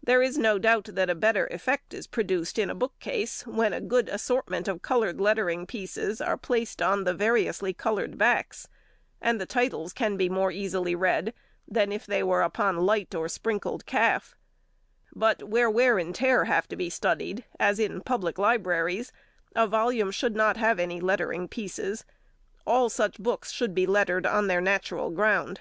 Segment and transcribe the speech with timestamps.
[0.00, 3.80] There is no doubt that a better effect is produced in a bookcase when a
[3.80, 8.68] good assortment of coloured lettering pieces are placed on the variously coloured backs,
[9.20, 11.34] and the titles can be more easily read
[11.66, 14.36] than if they were upon light or sprinkled calf;
[15.16, 19.10] but where wear and tear have to be studied, as in public libraries,
[19.56, 22.04] a volume should not have any lettering pieces.
[22.64, 25.60] All such books should be lettered on their natural ground.